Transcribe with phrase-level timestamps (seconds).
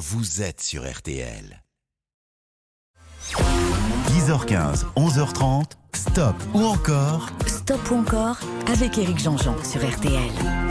[0.00, 1.62] vous êtes sur RTL.
[4.08, 8.38] 10h15, 11h30, stop ou encore Stop ou encore
[8.72, 10.69] avec Eric Jean-Jean sur RTL.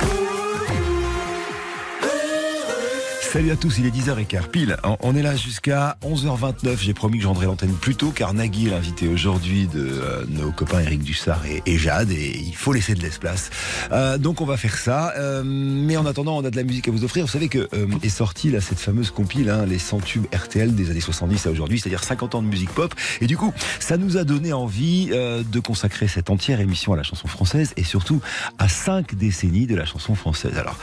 [3.32, 4.78] Salut à tous, il est 10h15 pile.
[5.02, 6.80] On est là jusqu'à 11h29.
[6.80, 10.52] J'ai promis que j'endrai l'antenne plus tôt car Nagui est l'invité aujourd'hui de euh, nos
[10.52, 13.52] copains Eric Dussard et, Jade et il faut laisser de l'espace.
[13.92, 15.14] Euh, donc on va faire ça.
[15.16, 17.28] Euh, mais en attendant, on a de la musique à vous offrir.
[17.28, 17.70] Vous savez que
[18.02, 21.52] est sortie là cette fameuse compile, hein, les 100 tubes RTL des années 70 à
[21.52, 22.96] aujourd'hui, c'est-à-dire 50 ans de musique pop.
[23.22, 27.04] Et du coup, ça nous a donné envie de consacrer cette entière émission à la
[27.04, 28.22] chanson française et surtout
[28.58, 30.58] à 5 décennies de la chanson française.
[30.58, 30.78] Alors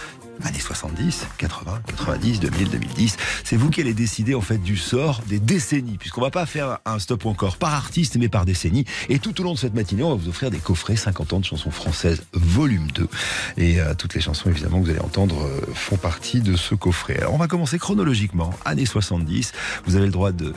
[0.44, 3.16] années 70, 80, 90, 2000, 2010.
[3.44, 6.78] C'est vous qui allez décider en fait du sort des décennies, puisqu'on va pas faire
[6.84, 8.84] un stop encore par artiste, mais par décennie.
[9.08, 11.40] Et tout au long de cette matinée, on va vous offrir des coffrets 50 ans
[11.40, 13.08] de chansons françaises, volume 2.
[13.56, 16.74] Et euh, toutes les chansons évidemment que vous allez entendre euh, font partie de ce
[16.74, 17.18] coffret.
[17.18, 19.52] Alors on va commencer chronologiquement, années 70.
[19.86, 20.52] Vous avez le droit de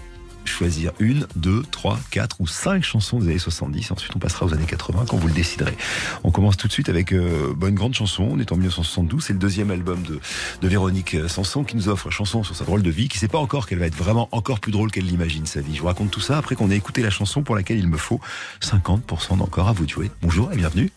[0.45, 3.91] choisir une, deux, trois, quatre ou cinq chansons des années 70.
[3.91, 5.76] Ensuite, on passera aux années 80 quand vous le déciderez.
[6.23, 8.27] On commence tout de suite avec euh, une grande chanson.
[8.32, 9.23] On est en 1972.
[9.23, 10.20] C'est le deuxième album de,
[10.67, 13.40] Véronique euh, Sanson qui nous offre chanson sur sa drôle de vie, qui sait pas
[13.40, 15.76] encore qu'elle va être vraiment encore plus drôle qu'elle l'imagine sa vie.
[15.76, 17.98] Je vous raconte tout ça après qu'on ait écouté la chanson pour laquelle il me
[17.98, 18.20] faut
[18.62, 20.12] 50% d'encore à vous de jouer.
[20.21, 20.91] Bonjour et bienvenue.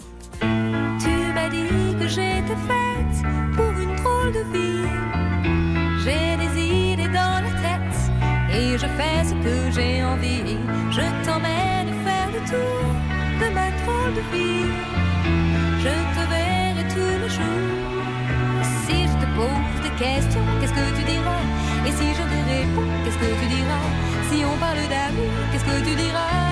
[14.05, 18.65] Je te verrai tous les jours.
[18.85, 21.45] Si je te pose des questions, qu'est-ce que tu diras?
[21.87, 23.87] Et si je te réponds, qu'est-ce que tu diras?
[24.29, 26.52] Si on parle d'amour, qu'est-ce que tu diras?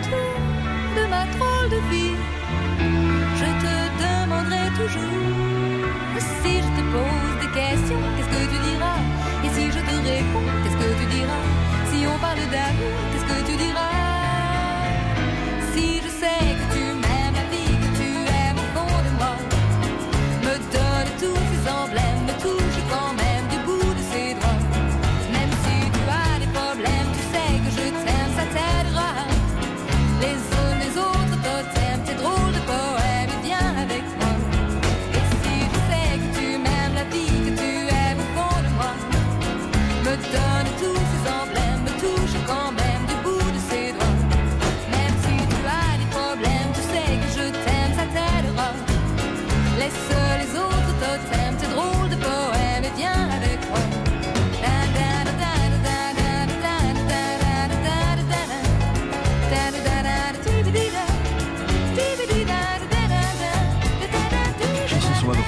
[0.00, 2.16] De ma drôle de vie.
[3.40, 5.42] Je te demanderai toujours
[6.42, 9.00] si je te pose des questions, qu'est-ce que tu diras?
[9.44, 11.44] Et si je te réponds, qu'est-ce que tu diras?
[11.90, 14.01] Si on parle d'amour, qu'est-ce que tu diras?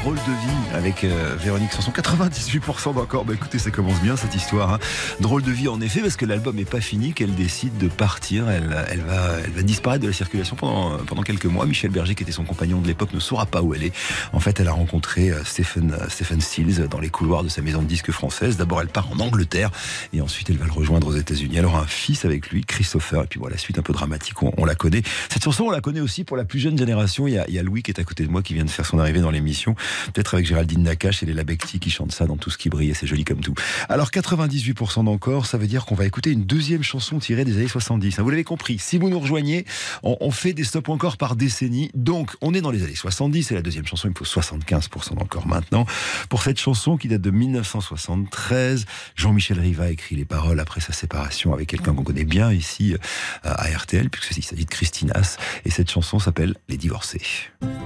[0.05, 1.91] Drôle de vie avec euh, Véronique Sanson.
[1.91, 3.25] 98% d'encore.
[3.25, 4.75] Bah écoutez, ça commence bien cette histoire.
[4.75, 4.79] hein.
[5.21, 8.51] Drôle de vie en effet, parce que l'album n'est pas fini, qu'elle décide de partir.
[8.51, 8.67] Elle,
[9.01, 11.65] va, disparaître de la circulation pendant, pendant quelques mois.
[11.65, 13.95] Michel Berger, qui était son compagnon de l'époque, ne saura pas où elle est.
[14.35, 17.63] En fait, elle a rencontré euh, Stephen, euh, Stephen Stills dans les couloirs de sa
[17.63, 18.59] maison de disques française.
[18.59, 19.71] D'abord, elle part en Angleterre
[20.13, 21.57] et ensuite, elle va le rejoindre aux États-Unis.
[21.57, 23.23] Elle aura un fils avec lui, Christopher.
[23.23, 25.03] Et puis voilà, la suite un peu dramatique, on, la connaît.
[25.31, 27.27] Cette chanson, on la connaît aussi pour la plus jeune génération.
[27.27, 28.99] Il y a Louis qui est à côté de moi, qui vient de faire son
[28.99, 29.75] arrivée dans l'émission.
[30.13, 32.91] Peut-être avec Géraldine Nakache et Léla Becti qui chante ça dans Tout ce qui brille
[32.91, 33.55] et c'est joli comme tout.
[33.89, 37.69] Alors 98% d'encore, ça veut dire qu'on va écouter une deuxième chanson tirée des années
[37.69, 38.19] 70.
[38.19, 38.23] hein.
[38.23, 39.65] Vous l'avez compris, si vous nous rejoignez,
[40.03, 41.91] on, on fait des stops encore par décennie.
[41.95, 45.17] Donc on est dans les années 70 et la deuxième chanson, il me faut 75%
[45.17, 45.87] d'encore maintenant.
[46.29, 48.87] Pour cette chanson qui date de 1973,
[49.17, 52.99] Jean-Michel Riva écrit les paroles après sa séparation avec quelqu'un qu'on connaît bien ici euh,
[53.43, 55.37] à RTL, puisqu'il s'agit de Christinas.
[55.65, 57.23] Et cette chanson s'appelle Les Divorcés.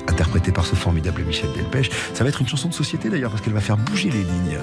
[0.08, 1.90] Interprétée par ce formidable Michel Delpech.
[2.14, 4.58] Ça va être une chanson de société d'ailleurs, parce qu'elle va faire bouger les lignes.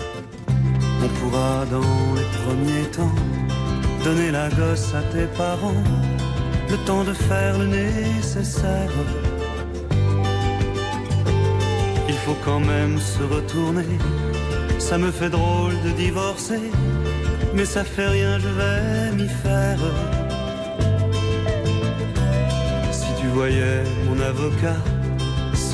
[1.03, 3.15] On pourra dans les premiers temps
[4.03, 5.83] donner la gosse à tes parents,
[6.69, 8.91] le temps de faire le nécessaire.
[12.07, 13.97] Il faut quand même se retourner,
[14.79, 16.71] ça me fait drôle de divorcer,
[17.55, 19.79] mais ça fait rien, je vais m'y faire.
[22.91, 24.77] Si tu voyais mon avocat,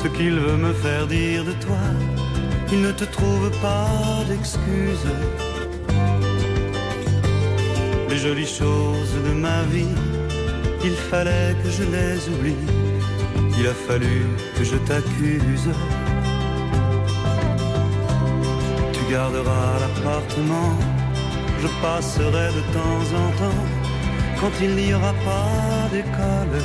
[0.02, 1.84] ce qu'il veut me faire dire de toi,
[2.72, 5.12] il ne te trouve pas d'excuses.
[8.10, 9.96] Les jolies choses de ma vie,
[10.84, 12.64] il fallait que je les oublie.
[13.58, 14.26] Il a fallu
[14.56, 15.68] que je t'accuse.
[18.94, 20.72] Tu garderas l'appartement,
[21.62, 23.64] je passerai de temps en temps
[24.40, 26.58] quand il n'y aura pas d'école.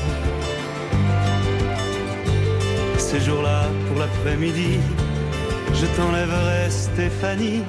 [3.09, 4.80] Ces jours-là, pour l'après-midi,
[5.74, 7.63] je t'enlèverai Stéphanie.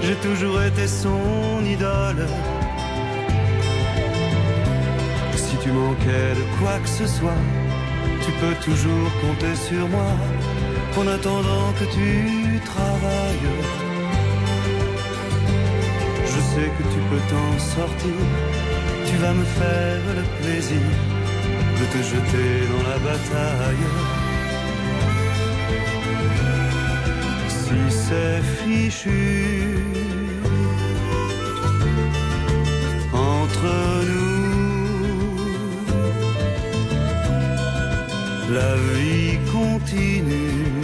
[0.00, 2.26] J'ai toujours été son idole.
[5.36, 7.42] Si tu manquais de quoi que ce soit,
[8.24, 10.12] tu peux toujours compter sur moi
[10.96, 13.52] en attendant que tu travailles.
[16.32, 18.18] Je sais que tu peux t'en sortir,
[19.04, 20.88] tu vas me faire le plaisir
[21.78, 24.15] de te jeter dans la bataille.
[27.48, 29.78] Si c'est fichu
[33.12, 33.68] entre
[34.10, 34.36] nous,
[38.54, 40.76] la vie continue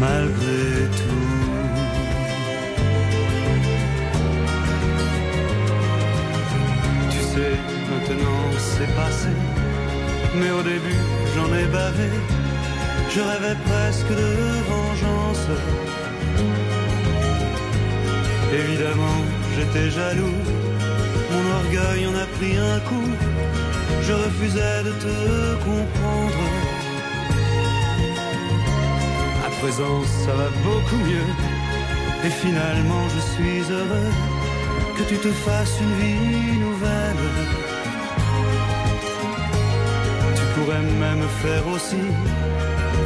[0.00, 1.38] malgré tout.
[7.10, 7.54] Tu sais,
[7.90, 9.32] maintenant c'est passé,
[10.38, 12.10] mais au début j'en ai bavé.
[13.14, 14.30] Je rêvais presque de
[14.70, 15.46] vengeance.
[18.60, 19.20] Évidemment,
[19.54, 20.40] j'étais jaloux.
[21.32, 23.10] Mon orgueil en a pris un coup.
[24.06, 25.14] Je refusais de te
[25.68, 26.44] comprendre.
[29.46, 31.30] À présent, ça va beaucoup mieux.
[32.26, 34.12] Et finalement, je suis heureux
[34.96, 37.67] que tu te fasses une vie nouvelle.
[40.82, 41.96] Même faire aussi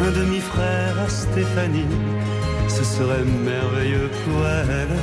[0.06, 1.86] un demi-frère à Stéphanie.
[2.68, 4.96] Ce serait merveilleux pour elle.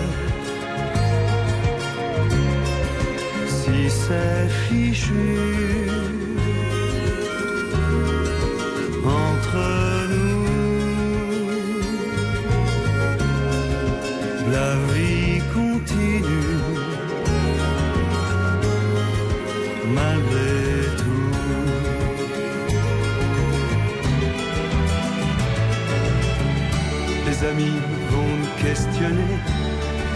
[3.48, 5.90] Si c'est fichu
[9.06, 9.89] entre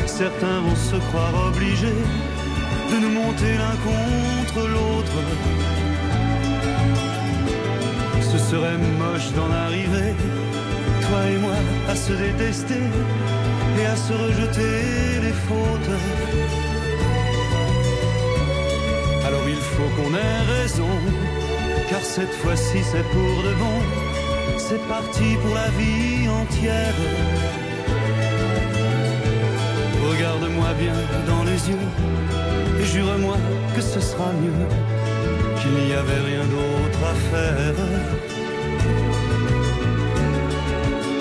[0.06, 2.02] certains vont se croire obligés
[2.92, 5.18] de nous monter l'un contre l'autre.
[8.22, 10.10] Ce serait moche d'en arriver,
[11.02, 11.60] toi et moi,
[11.90, 12.84] à se détester
[13.80, 15.96] et à se rejeter les fautes.
[19.28, 20.94] Alors il faut qu'on ait raison,
[21.90, 23.78] car cette fois-ci c'est pour de bon.
[24.58, 26.96] C'est parti pour la vie entière.
[30.16, 30.94] Regarde-moi bien
[31.28, 31.88] dans les yeux
[32.80, 33.38] et jure-moi
[33.76, 34.68] que ce sera mieux,
[35.60, 37.76] qu'il n'y avait rien d'autre à faire.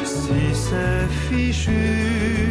[0.05, 2.51] Si c'est fichu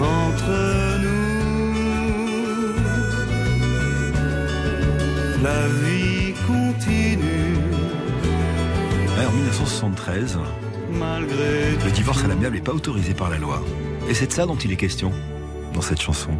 [0.00, 0.60] entre
[1.04, 1.74] nous,
[5.42, 7.58] la vie continue
[9.26, 10.38] en 1973,
[11.00, 13.64] malgré le divorce à l'amiable n'est pas autorisé par la loi.
[14.08, 15.12] Et c'est de ça dont il est question
[15.72, 16.30] dans cette chanson.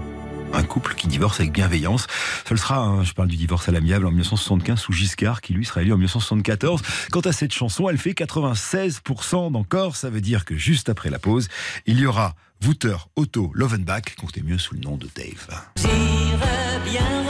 [0.53, 2.07] Un couple qui divorce avec bienveillance.
[2.47, 5.65] Ce sera, hein, je parle du divorce à l'amiable en 1975 sous Giscard, qui lui
[5.65, 6.83] sera élu en 1974.
[7.11, 9.97] Quant à cette chanson, elle fait 96% d'encore.
[9.97, 11.49] Ça veut dire que juste après la pause,
[11.87, 15.49] il y aura Wouter, Otto, Lovenbach, comptez mieux sous le nom de Dave.
[16.85, 17.23] Bien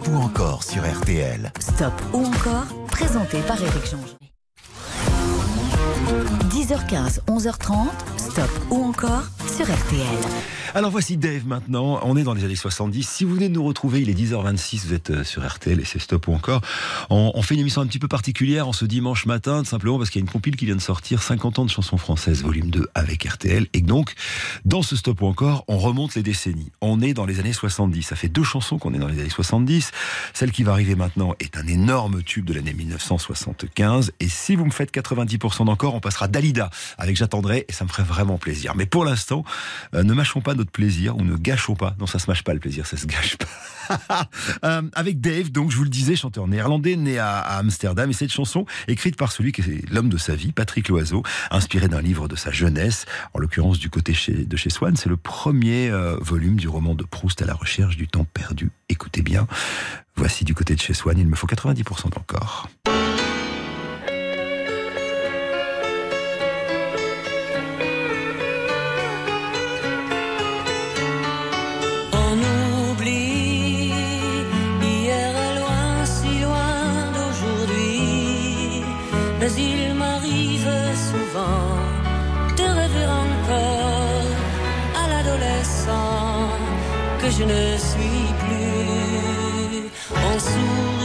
[0.00, 1.52] Stop ou encore sur RTL.
[1.58, 3.98] Stop ou encore, présenté par Éric Jean.
[6.48, 9.24] 10h15, 11h30, Stop ou encore
[10.74, 12.00] Alors voici Dave maintenant.
[12.04, 13.06] On est dans les années 70.
[13.06, 15.98] Si vous venez nous retrouver, il est 10h26, vous êtes euh, sur RTL et c'est
[15.98, 16.62] Stop ou encore.
[17.10, 20.20] On, fait une émission un petit peu particulière en ce dimanche matin, simplement parce qu'il
[20.20, 22.88] y a une compile qui vient de sortir 50 ans de chansons françaises, volume 2
[22.94, 23.66] avec RTL.
[23.74, 24.14] Et donc,
[24.64, 26.70] dans ce Stop ou encore, on remonte les décennies.
[26.80, 28.02] On est dans les années 70.
[28.02, 29.90] Ça fait deux chansons qu'on est dans les années 70.
[30.32, 34.12] Celle qui va arriver maintenant est un énorme tube de l'année 1975.
[34.20, 37.90] Et si vous me faites 90% d'encore, on passera Dalida avec J'attendrai et ça me
[37.90, 38.74] ferait vraiment plaisir.
[38.76, 39.44] Mais pour l'instant,
[39.94, 41.94] Euh, ne mâchons pas notre plaisir ou ne gâchons pas.
[41.98, 43.46] Non, ça se mâche pas le plaisir, ça se gâche pas.
[44.64, 48.32] Euh, avec Dave, donc je vous le disais, chanteur néerlandais né à, Amsterdam, et cette
[48.32, 52.28] chanson écrite par celui qui est l'homme de sa vie, Patrick Loiseau, inspiré d'un livre
[52.28, 54.96] de sa jeunesse, en l'occurrence du côté de chez Swann.
[54.96, 58.70] C'est le premier euh, volume du roman de Proust à la recherche du temps perdu.
[58.88, 59.48] Écoutez bien.
[60.14, 62.68] Voici du côté de chez Swann, il me faut 90% d'encore.
[87.30, 89.90] Je ne suis plus.
[90.14, 90.99] On sourit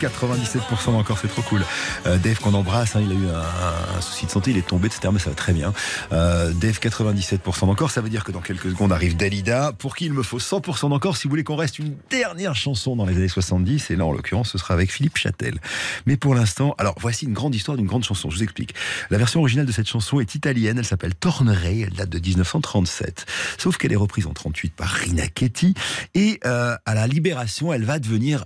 [0.00, 1.64] 97% encore, c'est trop cool.
[2.06, 4.66] Euh, Dave qu'on embrasse, hein, il a eu un, un souci de santé, il est
[4.66, 5.10] tombé, etc.
[5.12, 5.72] Mais ça va très bien.
[6.12, 10.06] Euh, Dave 97% d'encore, ça veut dire que dans quelques secondes arrive Dalida, pour qui
[10.06, 13.16] il me faut 100% d'encore si vous voulez qu'on reste une dernière chanson dans les
[13.16, 13.90] années 70.
[13.90, 15.58] Et là, en l'occurrence, ce sera avec Philippe Châtel.
[16.06, 18.30] Mais pour l'instant, alors voici une grande histoire d'une grande chanson.
[18.30, 18.74] Je vous explique.
[19.10, 23.26] La version originale de cette chanson est italienne, elle s'appelle Tornerei, elle date de 1937.
[23.58, 25.74] Sauf qu'elle est reprise en 38 par Rina Ketty.
[26.14, 28.44] Et euh, à la Libération, elle va devenir,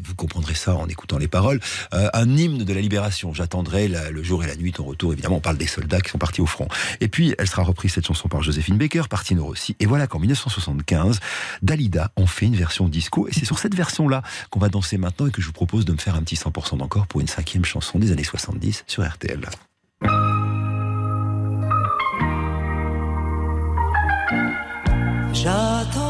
[0.00, 1.60] vous comprendrez ça en écoutant les paroles,
[1.92, 3.34] euh, un hymne de la libération.
[3.34, 5.12] J'attendrai le jour et la nuit ton retour.
[5.12, 6.68] Évidemment, on parle des soldats qui sont partis au front.
[7.00, 9.76] Et puis, elle sera reprise cette chanson par Joséphine Baker, par Tino Rossi.
[9.80, 11.20] Et voilà qu'en 1975,
[11.62, 13.28] Dalida en fait une version disco.
[13.28, 15.92] Et c'est sur cette version-là qu'on va danser maintenant et que je vous propose de
[15.92, 19.40] me faire un petit 100% d'encore pour une cinquième chanson des années 70 sur RTL.
[25.32, 26.03] J'attendrai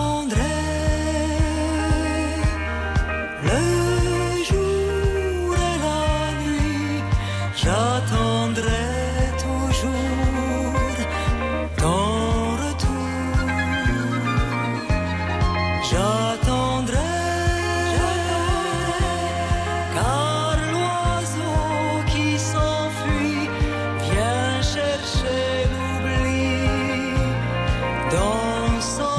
[28.75, 29.14] dans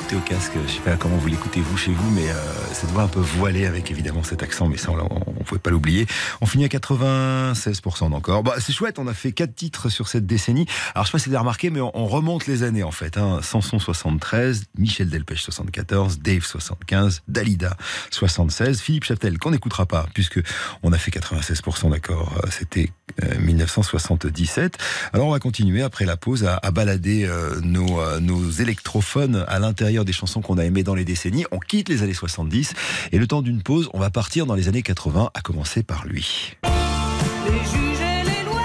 [0.00, 2.34] Écouté au casque, je sais pas comment vous l'écoutez vous chez vous, mais euh,
[2.72, 6.06] cette voix un peu voilée avec évidemment cet accent, mais ça on, pouvait pas l'oublier.
[6.40, 8.42] On finit à 96% d'encore.
[8.42, 10.66] Bah, c'est chouette, on a fait quatre titres sur cette décennie.
[10.94, 12.90] Alors je sais pas si vous avez remarqué, mais on, on remonte les années en
[12.90, 13.16] fait.
[13.18, 13.40] Hein.
[13.42, 17.76] Samson 73, Michel Delpech 74, Dave 75, Dalida
[18.10, 20.40] 76, Philippe Châtel qu'on n'écoutera pas puisque
[20.82, 22.32] on a fait 96% d'accord.
[22.44, 22.90] Euh, C'était
[23.24, 24.78] euh, 1977.
[25.12, 30.04] Alors on va continuer après la pause à, balader euh, euh, nos électrophones à l'intérieur
[30.04, 31.44] des chansons qu'on a aimées dans les décennies.
[31.50, 32.74] On quitte les années 70
[33.12, 36.04] et le temps d'une pause, on va partir dans les années 80, à commencer par
[36.06, 36.54] lui.
[37.46, 38.60] Les juges et les lois,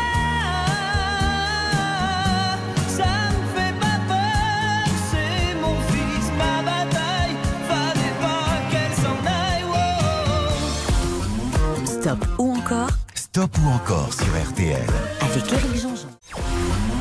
[2.88, 7.35] ça me fait pas peur, c'est mon fils, ma bataille,
[7.69, 9.63] fallait pas qu'elle s'en aille.
[9.71, 9.75] oh.
[11.85, 12.89] Stop ou encore?
[13.15, 14.89] Stop ou encore sur RTL.
[15.21, 16.09] avec Eric Jean-Jean.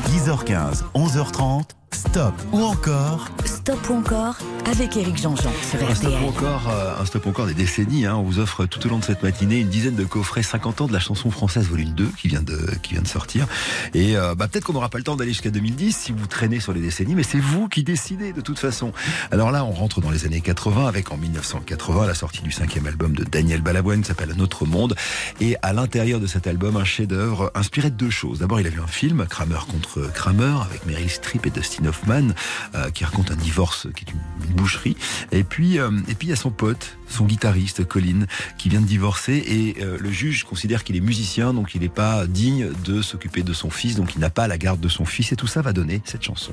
[0.09, 1.63] 10h15, 11h30.
[1.95, 4.37] Stop ou encore Stop ou encore
[4.69, 6.23] avec Eric Jean-Jean sur Un stop RTL.
[6.25, 8.05] encore, euh, un stop encore des décennies.
[8.05, 8.15] Hein.
[8.17, 10.87] On vous offre tout au long de cette matinée une dizaine de coffrets 50 ans
[10.87, 13.47] de la chanson française volume 2 qui vient de, qui vient de sortir.
[13.93, 16.59] Et euh, bah, peut-être qu'on n'aura pas le temps d'aller jusqu'à 2010 si vous traînez
[16.59, 18.91] sur les décennies, mais c'est vous qui décidez de toute façon.
[19.31, 22.87] Alors là, on rentre dans les années 80 avec en 1980 la sortie du cinquième
[22.87, 24.95] album de Daniel Balavoine qui s'appelle Notre Monde.
[25.39, 28.39] Et à l'intérieur de cet album, un chef-d'œuvre inspiré de deux choses.
[28.39, 32.29] D'abord, il a vu un film, Kramer contre Kramer, avec Meryl Streep et Dustin Hoffman,
[32.75, 34.95] euh, qui raconte un divorce qui est une, boucherie.
[35.31, 38.25] Et puis, euh, et puis il y a son pote, son guitariste Colin,
[38.57, 41.89] qui vient de divorcer et euh, le juge considère qu'il est musicien, donc il n'est
[41.89, 45.05] pas digne de s'occuper de son fils, donc il n'a pas la garde de son
[45.05, 46.51] fils et tout ça va donner cette chanson.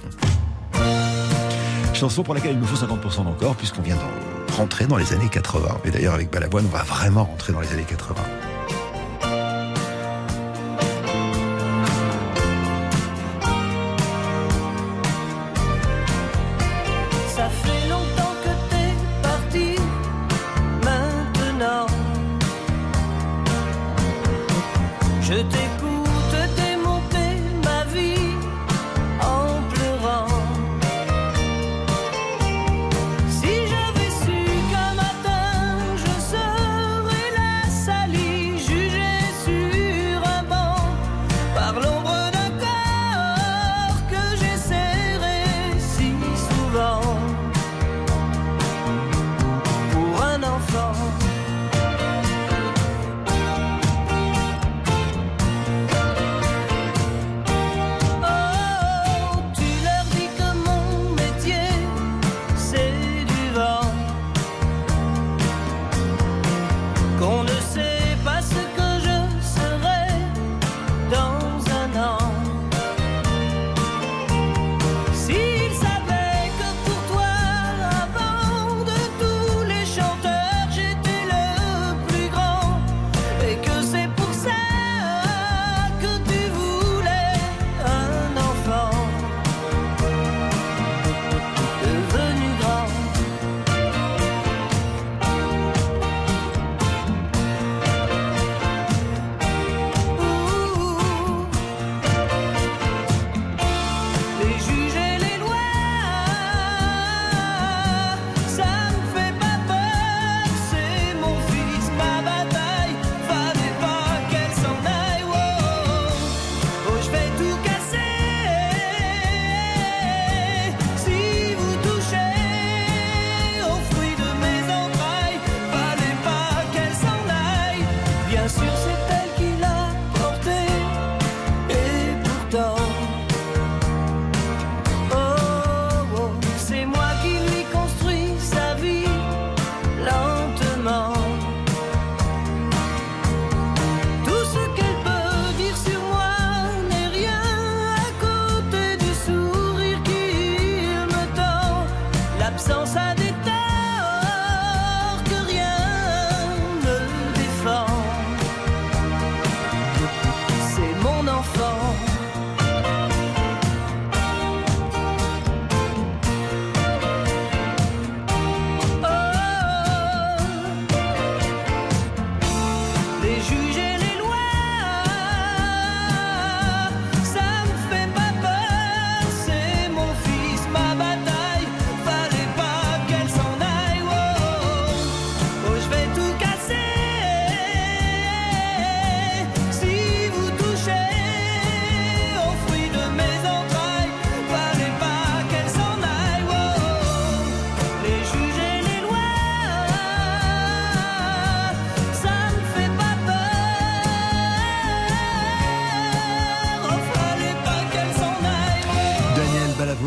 [1.95, 5.29] Chanson pour laquelle il nous faut 50% d'encore puisqu'on vient de rentrer dans les années
[5.31, 5.79] 80.
[5.85, 8.15] Et d'ailleurs avec Balavoine, on va vraiment rentrer dans les années 80.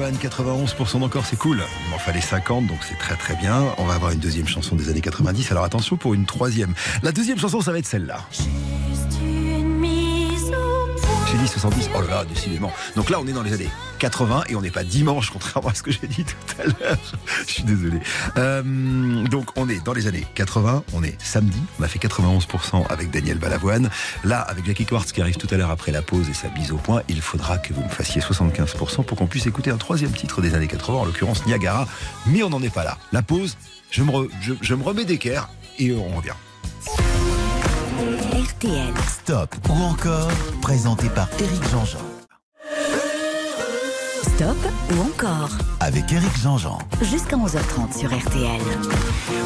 [0.05, 1.63] Balawan, 91% d'encore, c'est cool.
[1.85, 3.63] Il m'en fallait 50, donc c'est très très bien.
[3.77, 5.51] On va avoir une deuxième chanson des années 90.
[5.51, 6.73] Alors attention pour une troisième.
[7.01, 8.19] La deuxième chanson, ça va être celle-là.
[11.39, 11.89] Juste une mise au point.
[11.89, 12.71] J'ai dit 70, oh là là, décidément.
[12.95, 13.69] Donc là, on est dans les années
[13.99, 16.97] 80 et on n'est pas dimanche, contrairement à ce que j'ai dit tout à l'heure.
[17.47, 17.99] Je suis désolé.
[18.37, 18.61] Euh,
[19.27, 23.11] donc on est dans les années 80, on est samedi, on a fait 91% avec
[23.11, 23.89] Daniel Balavoine.
[24.23, 26.71] Là, avec Jackie Quartz qui arrive tout à l'heure après la pause et sa bise
[26.71, 30.11] au point, il faudra que vous me fassiez 75% pour qu'on puisse écouter un troisième
[30.11, 31.87] titre des années 80, en l'occurrence Niagara.
[32.27, 32.97] Mais on n'en est pas là.
[33.11, 33.57] La pause,
[33.91, 36.33] je me, re- je, je me remets d'équerre et on revient.
[38.35, 38.93] RTL.
[39.07, 40.29] Stop ou encore,
[40.61, 41.99] présenté par Eric Jean-Jean.
[44.35, 44.57] Stop
[44.91, 46.79] ou encore Avec Eric Jean-Jean.
[47.01, 48.59] Jusqu'à 11h30 sur RTL.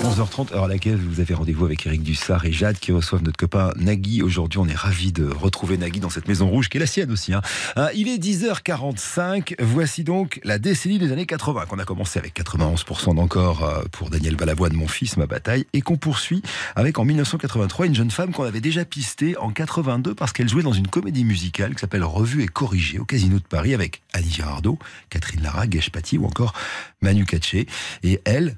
[0.03, 3.37] 11h30, heure à laquelle vous avez rendez-vous avec Eric Dussard et Jade qui reçoivent notre
[3.37, 4.23] copain Nagui.
[4.23, 7.11] Aujourd'hui, on est ravis de retrouver Nagui dans cette maison rouge qui est la sienne
[7.11, 7.33] aussi.
[7.33, 7.41] hein.
[7.77, 9.55] Euh, il est 10h45.
[9.59, 14.09] Voici donc la décennie des années 80 qu'on a commencé avec 91% d'encore euh, pour
[14.09, 16.41] Daniel Balavoine, mon fils, ma bataille, et qu'on poursuit
[16.75, 20.63] avec en 1983 une jeune femme qu'on avait déjà pistée en 82 parce qu'elle jouait
[20.63, 24.31] dans une comédie musicale qui s'appelle Revue et corrigée au Casino de Paris avec Annie
[24.31, 24.78] Girardot,
[25.09, 26.53] Catherine Lara, Gage Paty ou encore
[27.01, 27.67] Manu Katché.
[28.03, 28.57] Et elle,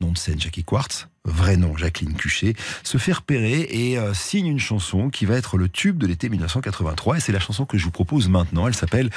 [0.00, 4.46] nom de scène Jackie Quartz, vrai nom Jacqueline Cuchet, se fait repérer et euh, signe
[4.46, 7.18] une chanson qui va être le tube de l'été 1983.
[7.18, 8.66] Et c'est la chanson que je vous propose maintenant.
[8.66, 9.10] Elle s'appelle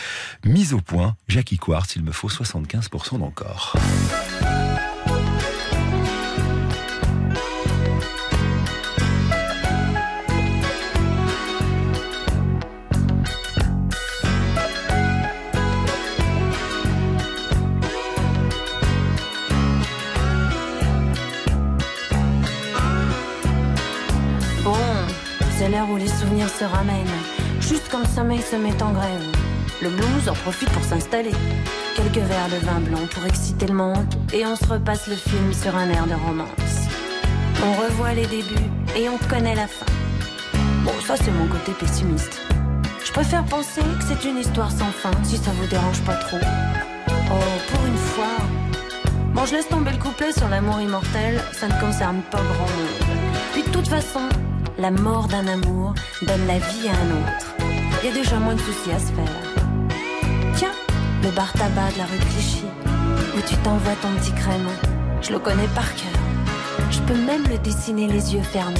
[0.45, 1.95] Mise au point, Jackie Quartz.
[1.95, 3.75] Il me faut 75% d'encore.
[25.89, 27.19] Où les souvenirs se ramènent.
[27.59, 29.25] Juste quand le sommeil se met en grève.
[29.81, 31.35] Le blues en profite pour s'installer.
[31.95, 34.13] Quelques verres de vin blanc pour exciter le monde.
[34.33, 36.87] Et on se repasse le film sur un air de romance.
[37.65, 39.85] On revoit les débuts et on connaît la fin.
[40.83, 42.41] Bon, ça c'est mon côté pessimiste.
[43.05, 46.39] Je préfère penser que c'est une histoire sans fin, si ça vous dérange pas trop.
[47.09, 48.37] Oh, pour une fois.
[49.33, 53.17] Bon, je laisse tomber le couplet sur l'amour immortel, ça ne concerne pas grand monde.
[53.53, 54.27] Puis de toute façon,
[54.77, 57.55] la mort d'un amour donne la vie à un autre.
[58.01, 60.55] Il y a déjà moins de soucis à se faire.
[60.55, 60.71] Tiens,
[61.23, 62.65] le bar tabac de la rue Clichy,
[63.37, 64.67] où tu t'envoies ton petit crème.
[65.21, 66.11] Je le connais par cœur.
[66.91, 68.79] Je peux même le dessiner les yeux fermés.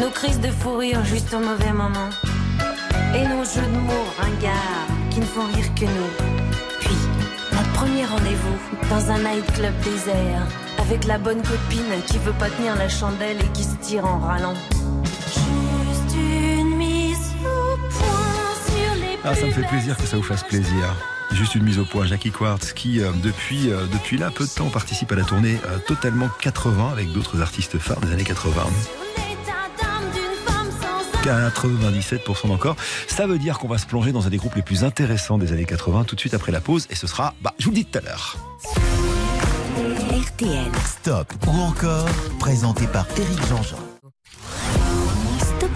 [0.00, 2.08] Nos crises de fou rire juste au mauvais moment.
[3.14, 6.10] Et nos jeux de mots ringards qui ne font rire que nous.
[6.80, 6.96] Puis,
[7.52, 10.46] notre premier rendez-vous dans un nightclub désert.
[10.78, 14.18] Avec la bonne copine qui veut pas tenir la chandelle et qui se tire en
[14.18, 14.54] râlant.
[15.26, 20.22] Juste une mise au point sur les Ah, ça me fait plaisir que ça vous
[20.22, 20.96] fasse plaisir.
[21.32, 24.50] Juste une mise au point, Jackie Quartz, qui euh, depuis, euh, depuis là, peu de
[24.50, 28.62] temps, participe à la tournée euh, totalement 80 avec d'autres artistes phares des années 80.
[31.22, 32.76] 97% d'encore.
[33.06, 35.52] Ça veut dire qu'on va se plonger dans un des groupes les plus intéressants des
[35.52, 37.76] années 80 tout de suite après la pause et ce sera, bah, je vous le
[37.76, 38.36] dis tout à l'heure.
[40.10, 40.70] RTL.
[40.84, 42.08] Stop ou encore,
[42.38, 43.91] présenté par Eric Jean-Jean.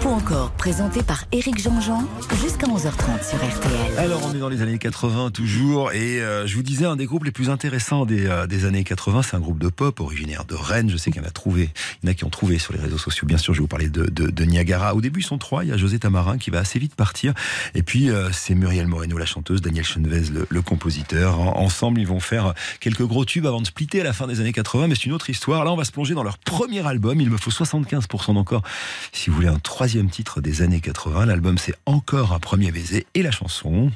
[0.06, 2.04] Ou encore présenté par Éric Jean-Jean
[2.40, 3.98] jusqu'à 11h30 sur RTL.
[3.98, 7.06] Alors on est dans les années 80 toujours et euh, je vous disais un des
[7.06, 10.44] groupes les plus intéressants des, euh, des années 80 c'est un groupe de pop originaire
[10.44, 10.90] de Rennes.
[10.90, 11.70] Je sais qu'il y en a trouvé
[12.02, 13.26] il y en a qui ont trouvé sur les réseaux sociaux.
[13.26, 14.94] Bien sûr je vais vous parler de, Niagara.
[14.94, 15.64] Au début ils sont trois.
[15.64, 17.34] Il y a José Tamarin qui va assez vite partir.
[17.74, 21.40] Et puis euh, c'est Muriel Moreno la chanteuse Daniel Chenevez le, compositeur.
[21.40, 24.38] En- ensemble ils vont faire quelques gros tubes avant de splitter à la fin des
[24.38, 25.64] années 80 mais c'est une autre histoire.
[25.64, 27.20] Là on va se plonger dans leur premier album.
[27.20, 28.62] Il me faut 75% d'encore
[29.10, 33.06] si vous voulez un troisième titre des années 80 l'album c'est encore un premier baiser
[33.14, 33.90] et la chanson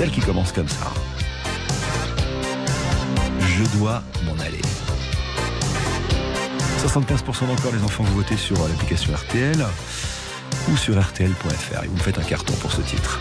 [0.00, 0.94] celle qui commence comme ça.
[3.40, 4.62] Je dois m'en aller.
[6.82, 9.62] 75% d'encore les enfants, vous votez sur l'application RTL
[10.70, 13.20] ou sur rtl.fr et vous me faites un carton pour ce titre.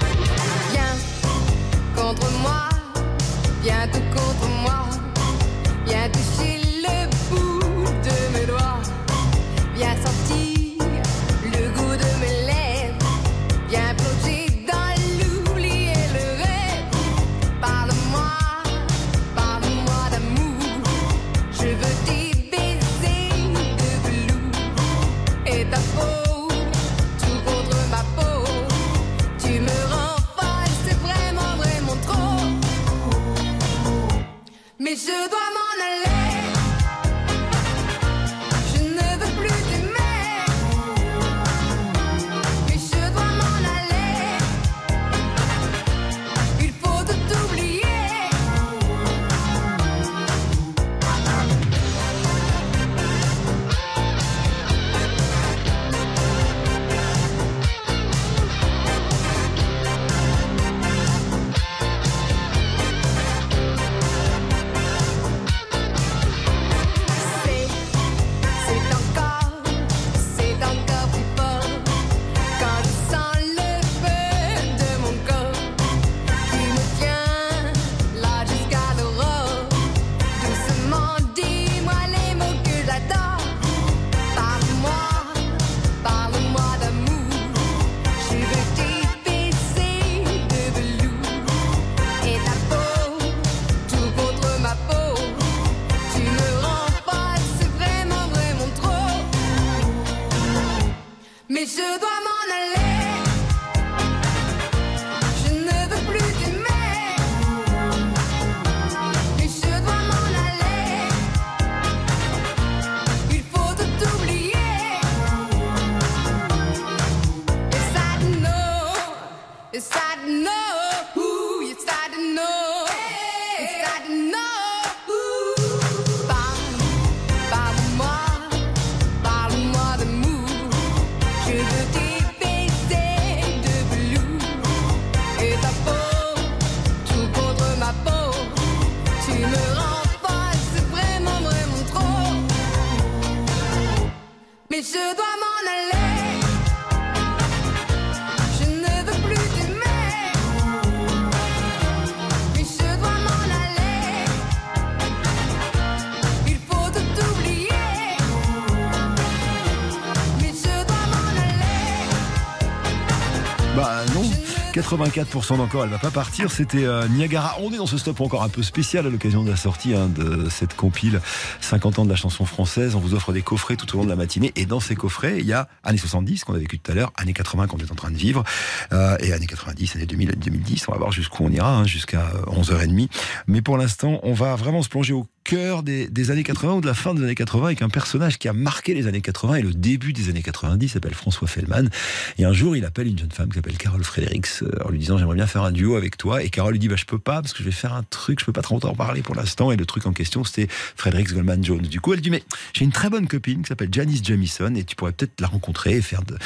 [164.89, 166.49] 84% d'encore, elle va pas partir.
[166.49, 167.57] C'était euh, Niagara.
[167.61, 170.07] On est dans ce stop encore un peu spécial à l'occasion de la sortie hein,
[170.07, 171.21] de cette compile
[171.61, 172.95] 50 ans de la chanson française.
[172.95, 174.51] On vous offre des coffrets tout au long de la matinée.
[174.55, 177.13] Et dans ces coffrets, il y a années 70 qu'on a vécu tout à l'heure,
[177.17, 178.43] années 80 qu'on est en train de vivre,
[178.91, 180.87] euh, et années 90, années 2000, 2010.
[180.87, 183.09] On va voir jusqu'où on ira, hein, jusqu'à 11h30.
[183.45, 186.85] Mais pour l'instant, on va vraiment se plonger au cœur des, années 80 ou de
[186.85, 189.61] la fin des années 80 avec un personnage qui a marqué les années 80 et
[189.63, 191.89] le début des années 90, il s'appelle François Fellman.
[192.37, 194.99] Et un jour, il appelle une jeune femme qui s'appelle Carole Fredericks euh, en lui
[194.99, 196.43] disant j'aimerais bien faire un duo avec toi.
[196.43, 198.41] Et Carole lui dit bah je peux pas parce que je vais faire un truc,
[198.41, 199.71] je peux pas trop en parler pour l'instant.
[199.71, 201.81] Et le truc en question c'était Fredericks Goldman Jones.
[201.81, 204.83] Du coup, elle dit mais j'ai une très bonne copine qui s'appelle Janice Jamison et
[204.83, 206.37] tu pourrais peut-être la rencontrer et faire de,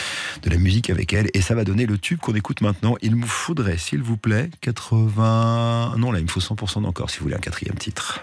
[0.43, 1.29] de la musique avec elle.
[1.33, 2.95] Et ça va donner le tube qu'on écoute maintenant.
[3.01, 5.95] Il me faudrait, s'il vous plaît, 80.
[5.97, 8.21] Non, là, il me faut 100% d'encore si vous voulez un quatrième titre.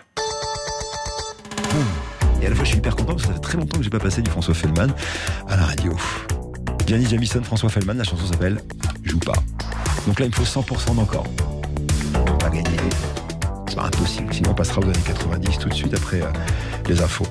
[2.42, 3.84] Et à la fois, je suis hyper content parce que ça fait très longtemps que
[3.84, 4.88] j'ai pas passé du François Fellman
[5.48, 5.94] à la radio.
[6.86, 8.60] Gianni Jamison, François Fellman, la chanson s'appelle
[9.04, 9.34] Joue pas.
[10.06, 11.26] Donc là, il me faut 100% d'encore.
[12.38, 12.64] Pas gagner.
[13.68, 14.32] C'est pas impossible.
[14.32, 16.26] Sinon, on passera aux années 90 tout de suite après euh,
[16.88, 17.26] les infos.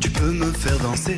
[0.00, 1.16] Tu peux me faire danser,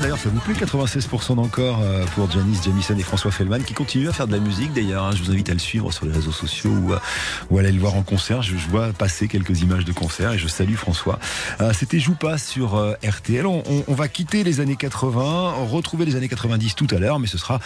[0.00, 4.08] D'ailleurs, ça vous plaît 96% d'encore euh, pour Janice Jamison et François Fellman qui continuent
[4.08, 4.72] à faire de la musique.
[4.72, 7.02] D'ailleurs, hein, je vous invite à le suivre sur les réseaux sociaux ou, à-
[7.50, 8.42] ou à aller le voir en concert.
[8.42, 11.18] Je, vois passer quelques images de concert et je salue François.
[11.60, 13.46] Euh, C'était Joue pas sur euh, RTL.
[13.46, 17.18] On, on- on va quitter les années 80, retrouver les années 90 tout à l'heure,
[17.18, 17.58] mais ce sera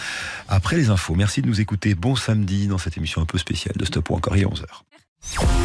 [0.47, 1.15] après les infos.
[1.15, 1.95] Merci de nous écouter.
[1.95, 5.64] Bon samedi dans cette émission un peu spéciale de Stop ou encore il est 11h.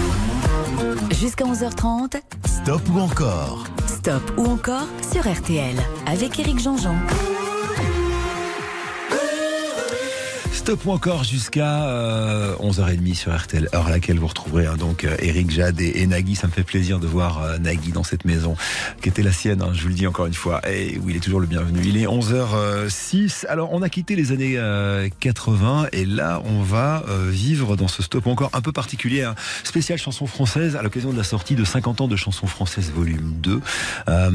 [1.10, 3.64] Jusqu'à 11h30, Stop ou encore?
[3.86, 5.76] Stop ou encore sur RTL
[6.06, 6.96] avec Éric Jean-Jean.
[10.70, 15.02] Stop ou encore jusqu'à euh, 11h30 sur RTL, heure à laquelle vous retrouverez hein, donc
[15.02, 16.36] euh, Eric, Jade et, et Nagui.
[16.36, 18.54] Ça me fait plaisir de voir euh, Nagui dans cette maison
[19.02, 20.60] qui était la sienne, hein, je vous le dis encore une fois.
[20.70, 21.80] Et oui, il est toujours le bienvenu.
[21.84, 23.46] Il est 11h06.
[23.46, 27.88] Alors, on a quitté les années euh, 80 et là, on va euh, vivre dans
[27.88, 31.54] ce stop encore un peu particulier, un spécial chanson française à l'occasion de la sortie
[31.54, 33.60] de 50 ans de chansons françaises volume 2,
[34.08, 34.30] euh,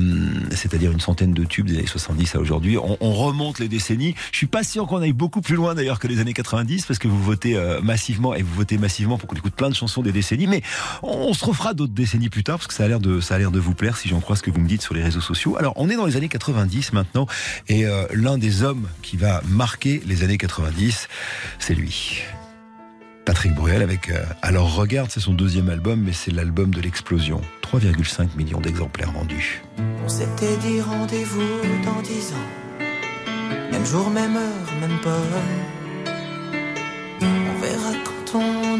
[0.51, 2.77] c'est-à-dire une centaine de tubes des années 70 à aujourd'hui.
[2.77, 4.15] On, on remonte les décennies.
[4.31, 6.99] Je suis pas sûr qu'on aille beaucoup plus loin d'ailleurs que les années 90 parce
[6.99, 10.01] que vous votez euh, massivement et vous votez massivement pour qu'on écoute plein de chansons
[10.01, 10.47] des décennies.
[10.47, 10.61] Mais
[11.03, 13.37] on se refera d'autres décennies plus tard parce que ça a l'air de ça a
[13.37, 15.21] l'air de vous plaire si j'en crois ce que vous me dites sur les réseaux
[15.21, 15.57] sociaux.
[15.57, 17.27] Alors on est dans les années 90 maintenant
[17.67, 21.07] et euh, l'un des hommes qui va marquer les années 90,
[21.59, 22.23] c'est lui.
[23.25, 27.41] Patrick Bruel avec euh, Alors regarde, c'est son deuxième album, mais c'est l'album de l'explosion.
[27.63, 29.63] 3,5 millions d'exemplaires vendus.
[30.05, 31.41] On s'était dit rendez-vous
[31.83, 32.65] dans dix ans.
[33.71, 35.84] Même jour, même heure, même pomme.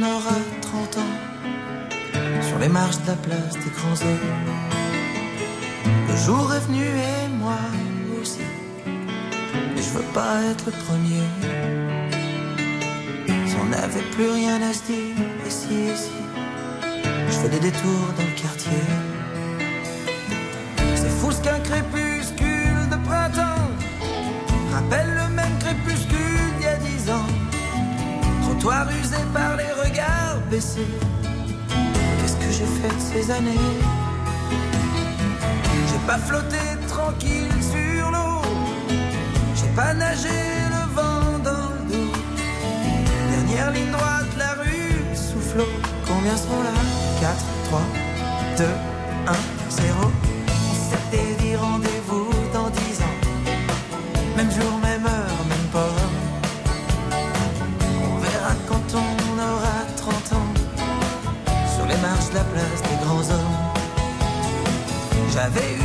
[0.06, 1.16] Aura 30 ans.
[2.48, 4.36] Sur les marches de la place des grands hommes.
[6.10, 7.60] Le jour est venu et moi
[8.20, 8.46] aussi.
[9.74, 11.26] Mais je veux pas être le premier.
[13.48, 15.16] Si on plus rien à se dire,
[15.48, 16.18] ici, ici.
[17.28, 18.86] Je fais des détours dans le quartier.
[20.96, 23.70] C'est fou ce qu'un crépuscule de printemps
[24.76, 27.30] rappelle le même crépuscule d'il y a dix ans.
[28.44, 29.55] Trottoir usé par
[30.52, 33.60] Qu'est-ce que j'ai fait de ces années?
[35.90, 38.42] J'ai pas flotté tranquille sur l'eau.
[39.56, 40.30] J'ai pas nagé
[40.70, 42.14] le vent dans le dos.
[43.32, 45.68] Dernière ligne droite, la rue soufflot.
[46.08, 46.72] Combien seront là?
[47.22, 47.36] 4,
[47.66, 47.82] 3,
[48.58, 48.64] 2,
[49.28, 49.34] 1,
[49.70, 50.12] 0.
[65.46, 65.85] J'avais eu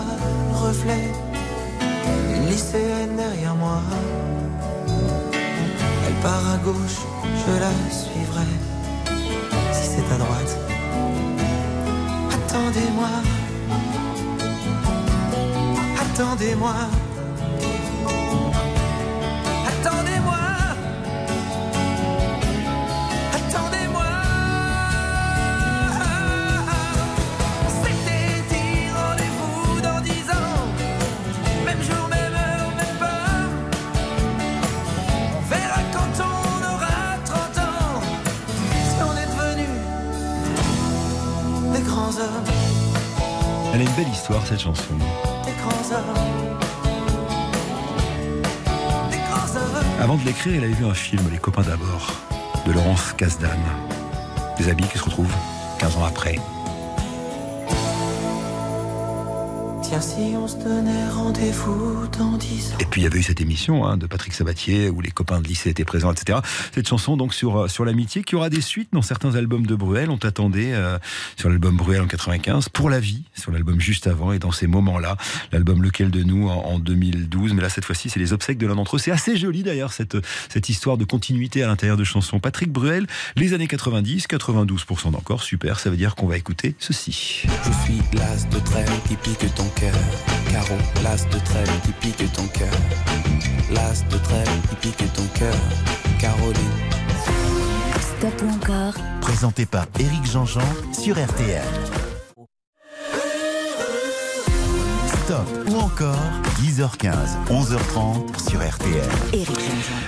[0.00, 1.12] le reflet
[2.28, 3.80] d'une lycéenne derrière moi.
[6.06, 7.00] Elle part à gauche,
[7.46, 8.46] je la suivrai.
[9.72, 10.58] Si c'est à droite.
[12.32, 13.08] Attendez-moi.
[16.00, 17.01] Attendez-moi.
[43.82, 44.94] Elle a une belle histoire cette chanson.
[50.00, 52.12] Avant de l'écrire, il avait vu un film, Les copains d'abord,
[52.64, 53.48] de Laurence Kasdan.
[54.56, 55.34] Des habits qui se retrouvent
[55.80, 56.36] 15 ans après.
[59.92, 62.78] Tiens, si on se donnait rendez-vous dans dix ans.
[62.80, 65.38] Et puis il y avait eu cette émission hein, de Patrick Sabatier où les copains
[65.38, 66.38] de lycée étaient présents, etc.
[66.74, 69.74] Cette chanson donc sur euh, sur l'amitié qui aura des suites dans certains albums de
[69.74, 70.08] Bruel.
[70.08, 70.96] On t'attendait euh,
[71.36, 74.66] sur l'album Bruel en 95, pour la vie sur l'album juste avant et dans ces
[74.66, 75.18] moments-là,
[75.52, 77.52] l'album Lequel de nous en, en 2012.
[77.52, 78.98] Mais là cette fois-ci c'est les obsèques de l'un d'entre eux.
[78.98, 80.16] C'est assez joli d'ailleurs cette
[80.48, 82.40] cette histoire de continuité à l'intérieur de chansons.
[82.40, 85.78] Patrick Bruel, les années 90, 92% d'encore, super.
[85.78, 87.42] Ça veut dire qu'on va écouter ceci.
[87.44, 89.94] Je suis l'as de trêve qui pique ton cœur.
[90.52, 92.72] Caro, l'as de trêve qui pique ton cœur.
[93.72, 95.54] L'as de trêve qui pique ton cœur.
[96.20, 96.54] Caroline.
[98.00, 100.60] Stop ou encore Présenté par Éric Jean-Jean
[100.92, 102.11] sur RTL.
[105.24, 106.18] Stop ou encore
[106.62, 107.12] 10h15,
[107.48, 109.08] 11h30 sur RTL.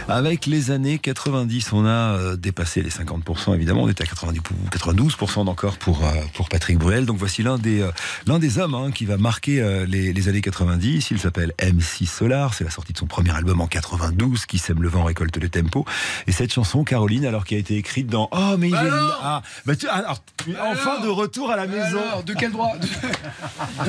[0.08, 3.82] Avec les années 90, on a euh, dépassé les 50%, évidemment.
[3.82, 4.40] On était à 90,
[4.70, 7.06] 92% d'encore pour, euh, pour Patrick Bruel.
[7.06, 7.90] Donc voici l'un des, euh,
[8.26, 11.10] l'un des hommes hein, qui va marquer les, les années 90.
[11.10, 12.54] Il s'appelle MC Solar.
[12.54, 15.48] C'est la sortie de son premier album en 92, qui sème le vent, récolte le
[15.48, 15.84] tempo.
[16.26, 18.28] Et cette chanson, Caroline, alors qui a été écrite dans...
[18.32, 18.90] Oh, mais il est...
[19.22, 20.22] Ah, bah, tu- alors,
[20.72, 21.98] enfin de retour à la maison.
[22.08, 22.86] Alors, de quel droit de,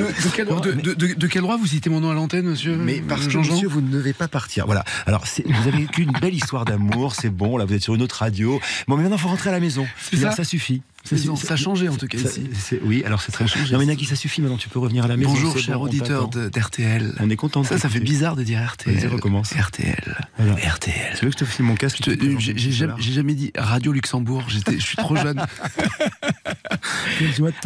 [0.02, 2.46] de- de quel, droit- de- de- de- quel droit vous citez mon nom à l'antenne,
[2.46, 4.66] monsieur Mais parce que monsieur, vous ne devez pas partir.
[4.66, 4.84] Voilà.
[5.06, 7.56] Alors, vous avez vécu une belle histoire d'amour, c'est bon.
[7.56, 8.60] Là, vous êtes sur une autre radio.
[8.88, 9.86] Bon, mais maintenant, il faut rentrer à la maison.
[10.34, 10.82] Ça suffit.
[11.06, 12.48] Ça, a changé, en tout cas, ici.
[12.82, 13.72] Oui, alors c'est très changé.
[13.72, 14.42] Non, mais Nagui, ça suffit.
[14.42, 15.30] Maintenant, tu peux revenir à la maison.
[15.30, 17.14] Bonjour, cher auditeur d'RTL.
[17.20, 17.62] On est content.
[17.62, 18.94] de Ça, ça fait bizarre de dire RTL.
[18.94, 19.52] Vas-y, recommence.
[19.52, 20.16] RTL.
[20.38, 21.16] RTL.
[21.18, 24.44] Tu veux que je te file mon casque J'ai jamais, dit Radio Luxembourg.
[24.48, 25.44] Je suis trop jeune.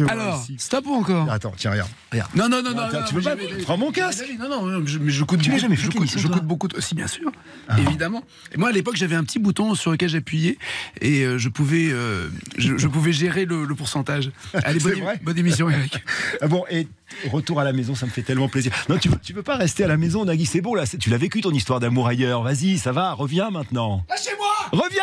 [0.07, 1.29] Alors, stop ou encore?
[1.31, 1.89] Attends, tiens, regarde.
[2.35, 2.83] Non, non, non, non.
[3.07, 4.23] Tu veux jamais- mais- Prends mon casque.
[4.39, 5.59] Non, non, mais je coûte beaucoup.
[5.59, 6.67] jamais je fait coûte, l'émission, je toi coûte beaucoup.
[6.67, 7.31] de- Si, bien sûr,
[7.77, 8.23] évidemment.
[8.53, 10.57] Et moi, à l'époque, j'avais un petit bouton sur lequel j'appuyais
[10.99, 14.31] et euh, je pouvais, euh, je, pouvais gérer le, le pourcentage.
[14.53, 16.03] Allez, bonne, vrai émission, Eric.
[16.41, 16.87] Ah bon, et
[17.31, 18.71] retour à la maison, ça me fait tellement plaisir.
[18.89, 20.83] Non, tu veux, tu veux pas rester à la maison, Nagui, c'est bon là.
[20.87, 22.43] Tu l'as vécu ton histoire d'amour ailleurs.
[22.43, 24.05] Vas-y, ça va, reviens maintenant.
[24.09, 25.01] Lâchez-moi Reviens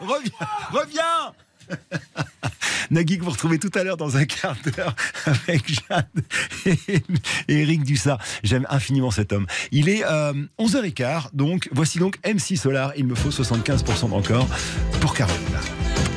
[0.00, 1.32] Reviens Reviens
[2.90, 4.94] Nagui que vous retrouvez tout à l'heure dans un quart d'heure
[5.26, 6.06] avec Jeanne
[6.64, 7.02] et,
[7.48, 8.18] Eric Dussard.
[8.42, 9.46] J'aime infiniment cet homme.
[9.72, 12.92] Il est euh, 11h15, donc voici donc MC Solar.
[12.96, 14.48] Il me faut 75% encore
[15.00, 16.07] pour Caroline.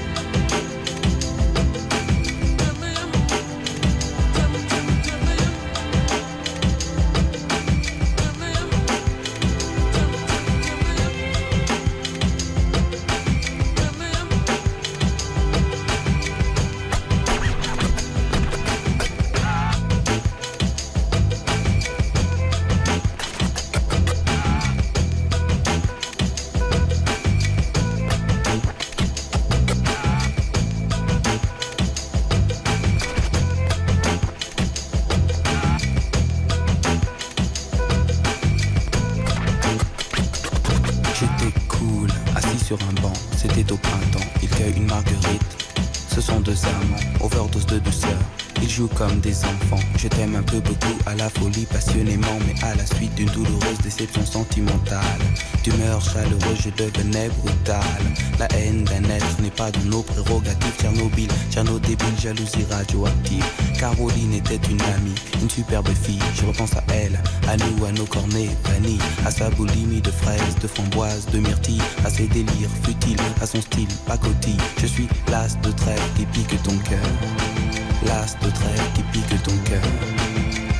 [49.01, 49.83] Comme des enfants.
[49.97, 53.79] Je t'aime un peu beaucoup à la folie, passionnément, mais à la suite d'une douloureuse
[53.81, 55.21] déception sentimentale.
[55.63, 58.01] D'humeur chaleureuse, je devenais brutal.
[58.37, 60.75] La haine d'un être n'est pas dans nos prérogatives.
[60.79, 63.43] Tchernobyl, Tcherno débile, jalousie radioactive.
[63.79, 66.21] Caroline était une amie, une superbe fille.
[66.35, 70.55] Je repense à elle, à nous, à nos cornets vanille, à sa boulimie de fraises,
[70.61, 74.61] de framboises, de myrtilles, à ses délires futiles, à son style pacotille.
[74.79, 77.60] Je suis l'as de trêve qui pique ton cœur.
[78.05, 79.81] L'as de trêve qui pique ton cœur.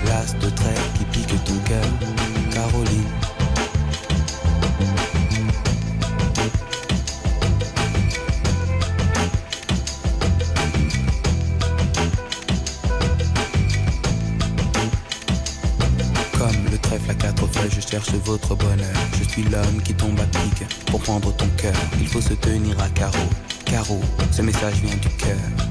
[0.06, 1.86] L'as de trêve qui pique ton cœur.
[2.52, 3.06] Caroline.
[16.38, 18.78] Comme le trèfle à quatre feuilles, je cherche votre bonheur.
[19.20, 21.74] Je suis l'homme qui tombe à pic pour prendre ton cœur.
[22.00, 23.30] Il faut se tenir à carreau.
[23.66, 24.02] Carreau,
[24.32, 25.71] ce message vient du cœur.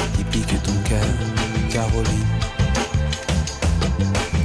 [0.57, 1.05] ton cœur.
[1.69, 2.27] Caroline.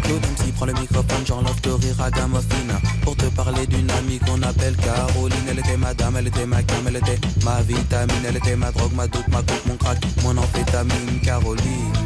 [0.03, 2.11] Claude MC prend le microphone, j'enlève de rire à
[3.03, 6.63] Pour te parler d'une amie qu'on appelle Caroline Elle était ma dame, elle était ma
[6.63, 9.99] cam, elle était ma vitamine Elle était ma drogue, ma doute, ma coupe, mon crack,
[10.23, 12.06] mon amphétamine Caroline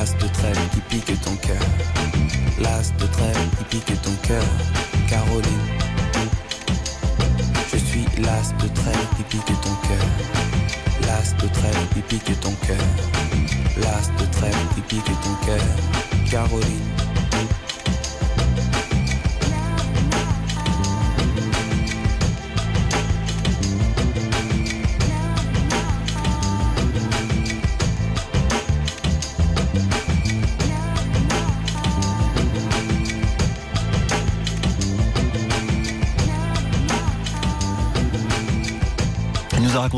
[0.00, 1.60] l'as de trêve qui pique ton cœur.
[2.58, 4.42] L'as de trêve qui pique ton cœur.
[5.06, 5.66] Caroline.
[7.70, 10.06] Je suis l'as de trêve qui pique ton cœur.
[11.06, 12.86] L'as de trêve qui pique ton cœur.
[13.76, 15.66] L'as de trêve qui pique ton cœur.
[16.30, 17.09] Caroline.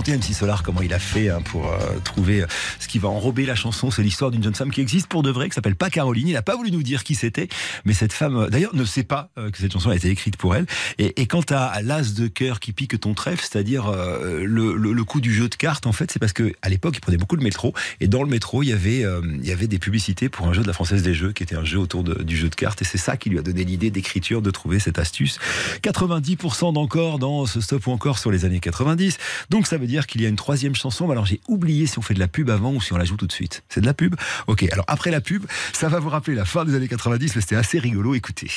[0.02, 2.46] Raconté MC Solar comment il a fait hein, pour euh, trouver euh,
[2.80, 3.90] ce qui va enrober la chanson.
[3.90, 6.26] C'est l'histoire d'une jeune femme qui existe pour de vrai, qui s'appelle pas Caroline.
[6.26, 7.48] Il n'a pas voulu nous dire qui c'était,
[7.84, 10.36] mais cette femme, euh, d'ailleurs, ne sait pas euh, que cette chanson a été écrite
[10.36, 10.66] pour elle.
[10.98, 14.74] Et, et quant à, à l'as de cœur qui pique ton trèfle, c'est-à-dire euh, le,
[14.74, 17.00] le, le coup du jeu de cartes, en fait, c'est parce que à l'époque, il
[17.00, 19.68] prenait beaucoup le métro, et dans le métro, il y avait, euh, il y avait
[19.68, 22.02] des publicités pour un jeu de la Française des Jeux, qui était un jeu autour
[22.02, 24.80] du jeu de cartes, et c'est ça qui lui a donné l'idée d'écriture, de trouver
[24.80, 25.38] cette astuce.
[25.82, 29.18] 90% d'encore dans ce stop ou encore sur les années 90.
[29.50, 31.06] Donc ça veut dire qu'il y a une troisième chanson.
[31.06, 33.04] Mais Alors j'ai oublié si on fait de la pub avant ou si on la
[33.04, 33.62] joue tout de suite.
[33.68, 34.14] C'est de la pub
[34.46, 37.40] Ok, alors après la pub, ça va vous rappeler la fin des années 90, mais
[37.42, 38.14] c'était assez rigolo.
[38.14, 38.50] Écoutez.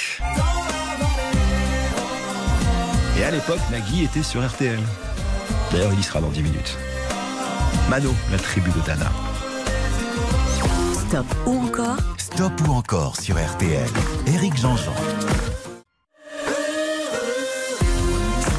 [3.17, 4.79] Et à l'époque, Nagui était sur RTL.
[5.71, 6.77] D'ailleurs, il y sera dans 10 minutes.
[7.89, 9.11] Mano, la tribu de Dana.
[10.93, 13.89] Stop ou encore Stop ou encore sur RTL.
[14.27, 14.93] Éric Jean-Jean.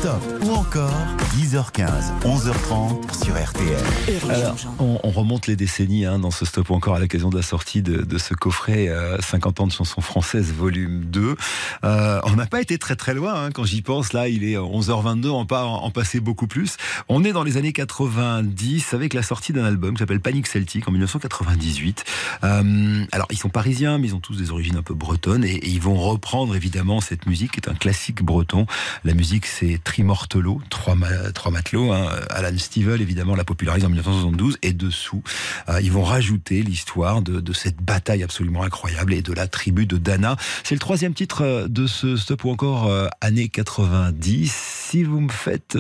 [0.07, 0.95] Stop ou encore
[1.37, 1.91] 10h15,
[2.23, 4.31] 11h30 sur RTL.
[4.31, 7.37] Alors, on, on remonte les décennies hein, dans ce stop ou encore à l'occasion de
[7.37, 11.35] la sortie de, de ce coffret euh, 50 ans de chansons françaises volume 2.
[11.83, 14.13] Euh, on n'a pas été très très loin hein, quand j'y pense.
[14.13, 16.77] Là, il est 11h22, on pas en, passer beaucoup plus.
[17.09, 20.87] On est dans les années 90 avec la sortie d'un album qui s'appelle Panic Celtic
[20.87, 22.05] en 1998.
[22.45, 25.55] Euh, alors, ils sont parisiens, mais ils ont tous des origines un peu bretonnes et,
[25.55, 28.67] et ils vont reprendre évidemment cette musique qui est un classique breton.
[29.05, 30.95] La musique, c'est Trimortelo, trois,
[31.33, 31.91] trois matelots.
[31.91, 32.11] Hein.
[32.29, 34.59] Alan Stivell, évidemment, la popularise en 1972.
[34.61, 35.23] Et dessous,
[35.71, 39.97] euh, ils vont rajouter l'histoire de, cette bataille absolument incroyable et de la tribu de
[39.97, 40.37] Dana.
[40.65, 44.53] C'est le troisième titre euh, de ce stop ou encore euh, année 90.
[44.53, 45.79] Si vous me faites,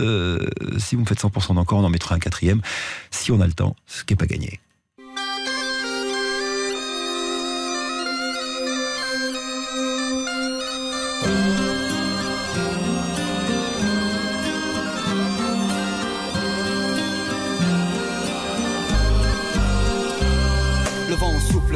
[0.78, 2.62] si vous me faites 100% d'encore, on en mettra un quatrième.
[3.10, 4.60] Si on a le temps, ce qui n'est pas gagné.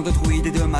[0.00, 0.51] De druides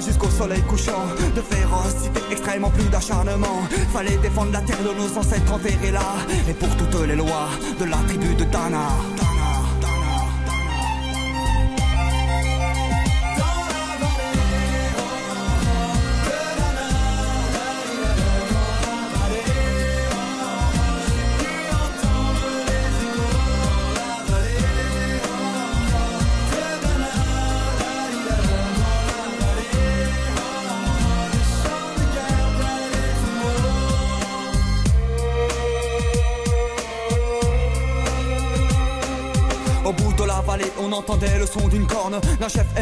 [0.00, 1.04] jusqu'au soleil couchant.
[1.34, 3.62] De férocité extrêmement plus d'acharnement.
[3.92, 6.14] Fallait défendre la terre de nos ancêtres enterrés là.
[6.48, 8.88] Et pour toutes les lois de la tribu de Dana.
[42.44, 42.63] D'une corne d'un chef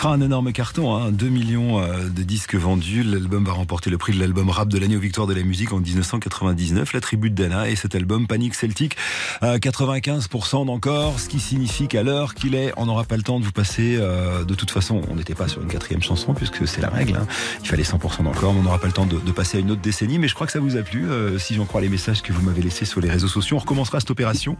[0.00, 3.02] Sera un énorme carton, hein, 2 millions euh, de disques vendus.
[3.02, 5.74] L'album va remporter le prix de l'album rap de l'année aux Victoires de la musique
[5.74, 8.96] en 1999, la tribu de Dana et cet album Panic Celtic,
[9.42, 13.40] euh, 95% d'encore, ce qui signifie qu'à l'heure qu'il est, on n'aura pas le temps
[13.40, 13.98] de vous passer.
[13.98, 17.16] euh, de toute façon, on n'était pas sur une quatrième chanson puisque c'est la règle.
[17.16, 17.26] hein.
[17.62, 19.82] Il fallait 100% d'encore, on n'aura pas le temps de, de passer à une autre
[19.82, 20.18] décennie.
[20.18, 22.32] Mais je crois que ça vous a plu, euh, si j'en crois les messages que
[22.32, 23.58] vous m'avez laissés sur les réseaux sociaux.
[23.58, 24.56] On recommencera cette opération.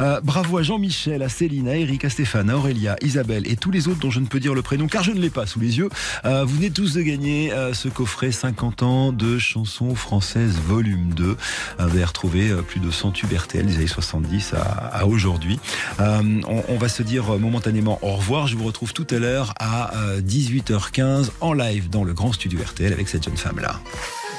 [0.00, 3.70] Euh, bravo à Jean-Michel, à Céline, à Eric, à Stéphane, à Aurélia, Isabelle et tous
[3.70, 5.60] les autres dont je ne peux dire le prénom car je ne l'ai pas sous
[5.60, 5.88] les yeux.
[6.24, 11.12] Euh, vous venez tous de gagner euh, ce coffret 50 ans de chansons françaises volume
[11.14, 11.24] 2.
[11.24, 11.34] Euh,
[11.78, 15.58] vous allez retrouver euh, plus de 100 tubes RTL des années 70 à, à aujourd'hui.
[15.98, 18.46] On, on va se dire momentanément au revoir.
[18.46, 22.60] Je vous retrouve tout à l'heure à euh, 18h15 en live dans le grand studio
[22.64, 23.80] RTL avec cette jeune femme-là.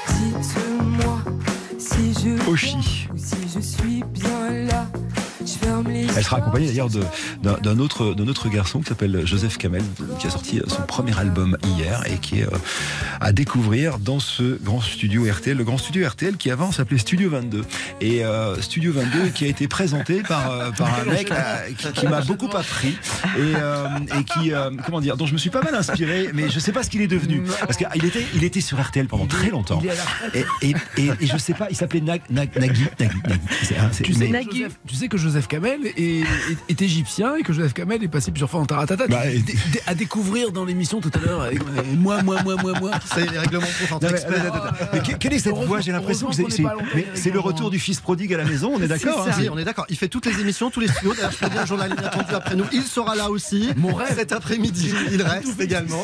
[0.08, 1.22] Dites-moi
[1.78, 3.08] si je Oshi.
[3.12, 4.86] ou si je suis bien là.
[6.16, 7.02] Elle sera accompagnée d'ailleurs de-
[7.42, 9.82] d'un autre, autre garçon qui s'appelle Joseph Kamel,
[10.18, 12.56] qui a sorti son premier album hier et qui est euh,
[13.20, 15.56] à découvrir dans ce grand studio RTL.
[15.56, 17.64] Le grand studio RTL qui avant s'appelait Studio 22.
[18.00, 21.36] Et euh, Studio 22 qui a été présenté par, euh, par un mec euh,
[21.76, 22.96] qui, qui m'a beaucoup appris
[23.36, 23.86] et, euh,
[24.18, 26.72] et qui, euh, comment dire, dont je me suis pas mal inspiré, mais je sais
[26.72, 27.42] pas ce qu'il est devenu.
[27.60, 29.80] Parce qu'il était, il était sur RTL pendant très longtemps.
[30.34, 32.84] Et, et, et, et je sais pas, il s'appelait Nag, Nag- Nagui.
[32.98, 33.40] Nagui, Nagui.
[33.62, 36.24] C'est- hein, Tu sais, mais- que Joseph, tu sais que Joseph Kamel est, est-
[36.68, 39.06] est égyptien et que Joseph Kamel est passé plusieurs fois en Taratata.
[39.08, 39.22] Bah,
[39.86, 41.40] à découvrir dans l'émission tout à l'heure.
[41.42, 41.50] euh,
[41.96, 42.90] Moi, moi, moi, moi, moi.
[43.06, 44.08] Ça y est, les règlements sont Non,
[44.92, 46.34] mais, quelle est cette voix J'ai l'impression que
[47.14, 49.64] c'est, le retour du fils prodigue à la maison, on est d'accord hein, on est
[49.64, 49.86] d'accord.
[49.88, 51.14] Il fait toutes les émissions, tous les studios.
[51.14, 52.64] D'ailleurs, je peux dire, journal inattendu après nous.
[52.72, 53.70] Il sera là aussi.
[53.76, 54.14] Mon rêve.
[54.16, 56.02] Cet après-midi, il reste également.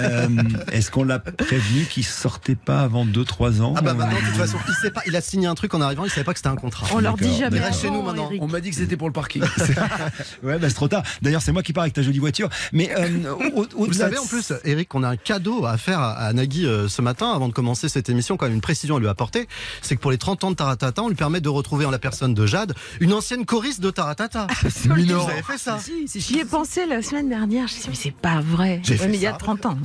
[0.00, 0.28] Euh,
[0.72, 4.26] Est-ce qu'on l'a prévenu qu'il sortait pas avant 2-3 ans Ah bah maintenant, de Euh,
[4.28, 5.02] toute façon, il sait pas.
[5.06, 6.04] Il a signé un truc en arrivant.
[6.04, 6.86] Il savait pas que c'était un contrat.
[6.94, 7.58] On leur dit jamais.
[7.58, 8.30] Il reste chez nous maintenant.
[8.40, 9.42] On m'a dit que c'était pour le parking.
[10.42, 11.02] Ouais, bah c'est trop tard.
[11.22, 12.48] D'ailleurs, c'est moi qui pars avec ta jolie voiture.
[12.72, 16.00] Mais euh, au- au- Vous savez en plus, Eric, qu'on a un cadeau à faire
[16.00, 18.36] à, à Nagui euh, ce matin avant de commencer cette émission.
[18.36, 19.48] Quand même une précision à lui apporter,
[19.82, 21.98] c'est que pour les 30 ans de Taratata, on lui permet de retrouver en la
[21.98, 24.46] personne de Jade une ancienne choriste de Taratata.
[24.94, 25.24] Mais non.
[25.24, 25.78] Vous avez fait ça
[26.14, 27.66] J'y ai pensé la semaine dernière.
[27.68, 28.80] Je me suis dit, mais c'est pas vrai.
[28.84, 29.38] J'ai Ouais, fait mais il y a ça.
[29.38, 29.78] 30 ans.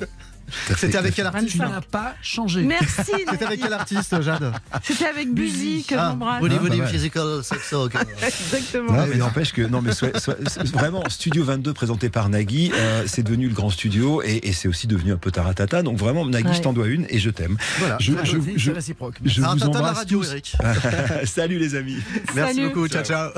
[0.78, 2.62] C'était avec quel artiste Tu n'as pas changé.
[2.62, 3.12] Merci.
[3.32, 6.42] C'était avec quel artiste, Jade C'était avec Buzy que Ah, j'embrasse.
[6.44, 6.88] Ah, voulez, mal.
[6.88, 7.74] physical sex.
[8.22, 8.94] Exactement.
[8.94, 12.72] Non, mais n'empêche que non, mais soit- soit- soit- vraiment Studio 22 présenté par Nagui,
[12.74, 15.82] euh, c'est devenu le grand studio et, et c'est aussi devenu un peu taratata.
[15.84, 16.54] Donc vraiment, Nagui, Ouais.
[16.56, 17.58] je t'en dois une et je t'aime.
[17.80, 17.98] Voilà.
[18.00, 19.16] Je, je, je, réciproque.
[19.24, 20.32] je vous de la embrasse radio, tous.
[20.32, 20.56] Eric.
[21.26, 21.98] Salut les amis.
[22.36, 22.68] Merci Salut.
[22.70, 22.88] beaucoup.
[22.88, 23.30] Ciao, ciao.